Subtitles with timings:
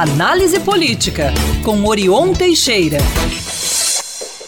[0.00, 1.24] Análise Política,
[1.62, 2.96] com Orion Teixeira.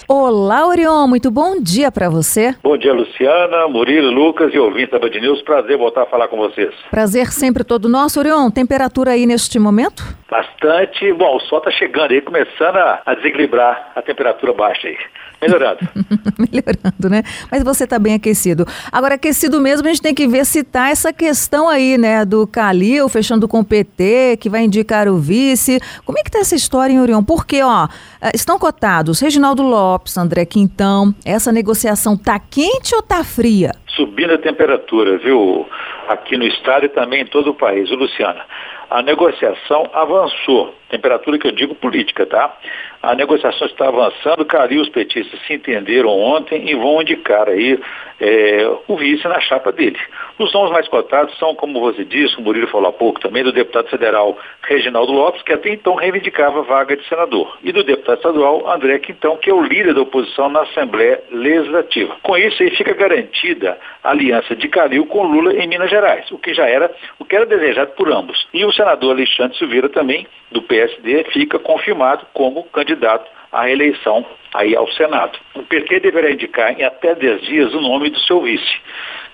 [0.09, 2.55] Olá, Orion, muito bom dia para você.
[2.62, 5.42] Bom dia, Luciana, Murilo, Lucas e ouvintes da Band News.
[5.42, 6.72] Prazer voltar a falar com vocês.
[6.91, 8.50] Prazer sempre todo nosso, Orion.
[8.50, 10.03] Temperatura aí neste momento?
[10.31, 11.12] Bastante.
[11.12, 14.97] Bom, o sol está chegando aí, começando a, a desequilibrar a temperatura baixa aí.
[15.43, 15.81] Melhorando.
[16.39, 17.25] Melhorando, né?
[17.51, 18.65] Mas você está bem aquecido.
[18.93, 22.47] Agora, aquecido mesmo, a gente tem que ver se tá essa questão aí, né, do
[22.47, 25.81] Calil fechando com o PT, que vai indicar o vice.
[26.05, 27.25] Como é que tá essa história, hein, Orion?
[27.25, 27.89] Porque, ó,
[28.21, 31.12] eh, estão cotados Reginaldo Lopes, André Quintão.
[31.25, 33.73] Essa negociação tá quente ou tá fria?
[33.89, 35.67] Subindo a temperatura, viu?
[36.09, 37.91] Aqui no estado e também em todo o país.
[37.91, 38.43] Luciana,
[38.91, 40.75] a negociação avançou.
[40.93, 42.55] Temperatura que eu digo política, tá?
[43.03, 47.81] A negociação está avançando, Cari os petistas se entenderam ontem e vão indicar aí
[48.21, 49.99] é, o vice na chapa dele.
[50.39, 53.53] Os nomes mais cotados são, como você disse, o Murilo falou há pouco também, do
[53.53, 58.71] deputado federal Reginaldo Lopes, que até então reivindicava vaga de senador, e do deputado estadual
[58.71, 62.16] André Quintão, que é o líder da oposição na Assembleia Legislativa.
[62.22, 66.39] Com isso aí fica garantida a aliança de Calil com Lula em Minas Gerais, o
[66.39, 68.47] que já era, o que era desejado por ambos.
[68.53, 74.75] E o senador Alexandre Silveira também, do PSD, fica confirmado como candidato à reeleição aí
[74.75, 75.38] ao Senado.
[75.54, 78.81] O PT deverá indicar em até 10 dias o nome do seu vice,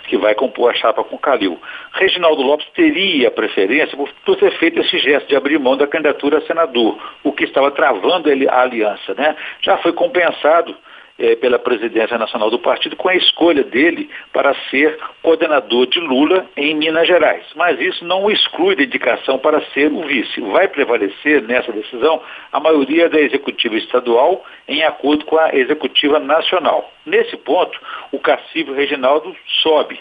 [0.09, 1.59] que vai compor a chapa com Calil.
[1.93, 6.43] Reginaldo Lopes teria preferência por, ter feito esse gesto de abrir mão da candidatura a
[6.43, 9.15] senador, o que estava travando a aliança.
[9.15, 9.37] Né?
[9.63, 10.77] Já foi compensado
[11.19, 16.47] eh, pela presidência nacional do partido com a escolha dele para ser coordenador de Lula
[16.57, 17.45] em Minas Gerais.
[17.57, 20.41] Mas isso não exclui da indicação para ser o vice.
[20.41, 26.91] Vai prevalecer nessa decisão a maioria da executiva estadual em acordo com a executiva nacional.
[27.05, 27.79] Nesse ponto,
[28.13, 29.99] o Cacílio Reginaldo sobe.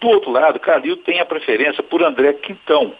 [0.00, 2.94] Do outro lado, Calil tem a preferência por André Quintão,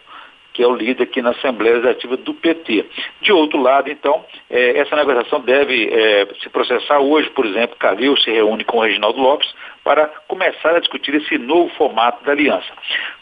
[0.59, 2.85] que é o líder aqui na Assembleia Legislativa do PT.
[3.21, 8.17] De outro lado, então, eh, essa negociação deve eh, se processar hoje, por exemplo, Calil
[8.17, 9.49] se reúne com o Reginaldo Lopes
[9.85, 12.67] para começar a discutir esse novo formato da aliança.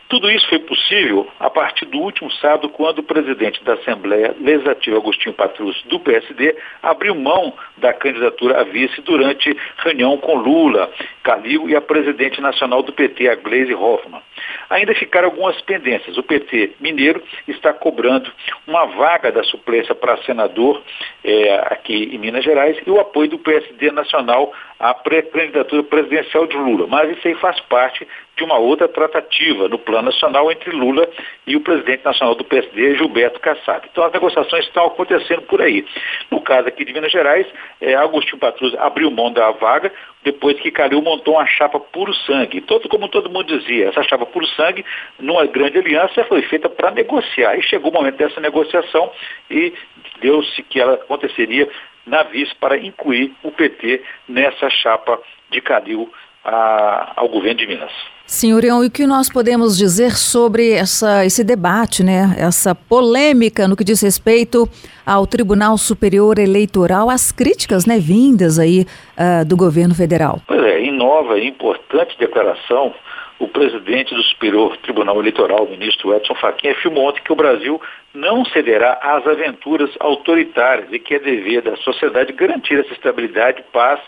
[0.09, 4.97] Tudo isso foi possível a partir do último sábado, quando o presidente da Assembleia Legislativa,
[4.97, 10.91] Agostinho Patrus, do PSD, abriu mão da candidatura a vice durante reunião com Lula,
[11.23, 14.23] Calil e a presidente nacional do PT, a Gleisi Hoffmann.
[14.71, 16.17] Ainda ficaram algumas pendências.
[16.17, 18.31] O PT mineiro está cobrando
[18.67, 20.83] uma vaga da suplência para senador
[21.25, 26.57] é, aqui em Minas Gerais e o apoio do PSD nacional à pré-candidatura presidencial de
[26.57, 26.87] Lula.
[26.87, 28.07] Mas isso aí faz parte
[28.37, 31.09] de uma outra tratativa no plano nacional entre Lula
[31.47, 33.89] e o presidente nacional do PSD, Gilberto Kassab.
[33.91, 35.87] Então as negociações estão acontecendo por aí.
[36.31, 37.47] No caso aqui de Minas Gerais,
[37.81, 39.91] é, Agostinho Patrus abriu mão da vaga
[40.27, 42.61] depois que Calil montou uma chapa puro sangue.
[42.61, 44.85] Todo, como todo mundo dizia, essa chapa puro sangue,
[45.21, 47.57] numa grande aliança, foi feita para negociar.
[47.57, 49.09] E chegou o momento dessa negociação
[49.49, 49.73] e
[50.21, 51.71] deu-se que ela aconteceria
[52.05, 55.17] na vice para incluir o PT nessa chapa
[55.49, 56.13] de Calil
[56.47, 57.93] a, ao governo de Minas.
[58.27, 62.35] Senhor e o que nós podemos dizer sobre essa, esse debate, né?
[62.39, 64.69] essa polêmica no que diz respeito
[65.05, 68.85] ao Tribunal Superior Eleitoral, as críticas né, vindas aí
[69.17, 70.41] uh, do governo federal?
[70.47, 72.93] Pois é, em nova e importante declaração,
[73.39, 77.81] o presidente do Superior Tribunal Eleitoral, o ministro Edson Fachin, afirmou ontem que o Brasil
[78.13, 84.01] não cederá às aventuras autoritárias e que é dever da sociedade garantir essa estabilidade, paz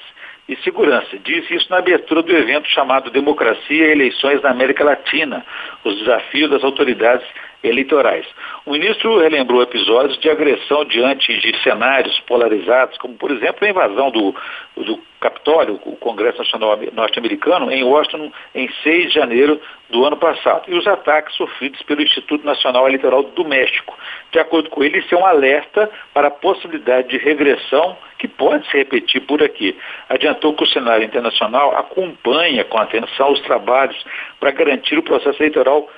[0.48, 1.18] e segurança.
[1.18, 5.44] Disse isso na abertura do evento chamado Democracia e Eleições na América Latina,
[5.84, 7.26] os desafios das autoridades
[7.62, 8.26] eleitorais.
[8.64, 14.10] O ministro relembrou episódios de agressão diante de cenários polarizados, como, por exemplo, a invasão
[14.10, 14.34] do,
[14.76, 19.60] do Capitólio, o Congresso Nacional Norte-Americano, em Washington, em 6 de janeiro
[19.90, 23.98] do ano passado, e os ataques sofridos pelo Instituto Nacional Eleitoral do México.
[24.30, 28.68] De acordo com ele, isso é um alerta para a possibilidade de regressão que pode
[28.70, 29.76] se repetir por aqui.
[30.08, 33.96] Adiantou que o cenário internacional acompanha com atenção os trabalhos
[34.38, 35.88] para garantir o processo eleitoral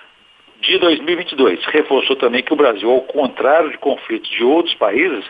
[0.70, 1.64] de 2022.
[1.66, 5.24] Reforçou também que o Brasil, ao contrário de conflitos de outros países,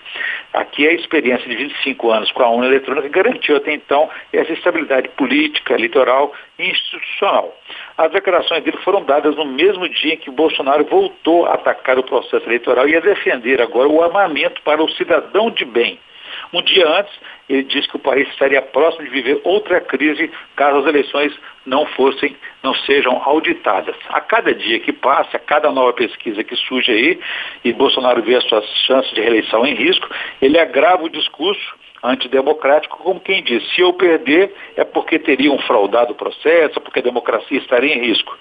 [0.53, 5.09] aqui a experiência de 25 anos com a urna eletrônica garantiu até então essa estabilidade
[5.11, 7.57] política, eleitoral e institucional.
[7.97, 12.03] As declarações dele foram dadas no mesmo dia em que Bolsonaro voltou a atacar o
[12.03, 15.99] processo eleitoral e a defender agora o armamento para o cidadão de bem.
[16.52, 17.12] Um dia antes,
[17.49, 21.32] ele disse que o país estaria próximo de viver outra crise caso as eleições
[21.64, 23.94] não fossem, não sejam auditadas.
[24.08, 27.20] A cada dia que passa, a cada nova pesquisa que surge aí,
[27.64, 30.08] e Bolsonaro vê as suas chances de reeleição em risco,
[30.43, 36.12] ele agrava o discurso antidemocrático, como quem diz, se eu perder é porque teriam fraudado
[36.12, 38.37] o processo, porque a democracia estaria em risco.